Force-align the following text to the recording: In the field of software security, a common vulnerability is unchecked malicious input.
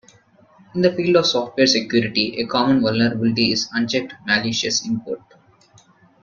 In 0.73 0.81
the 0.81 0.91
field 0.93 1.15
of 1.17 1.27
software 1.27 1.67
security, 1.67 2.41
a 2.41 2.47
common 2.47 2.81
vulnerability 2.81 3.51
is 3.51 3.69
unchecked 3.71 4.15
malicious 4.25 4.83
input. 4.83 5.21